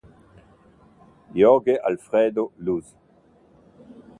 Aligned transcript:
Jorge 1.35 1.77
Alfredo 1.77 2.51
Luz 2.57 2.85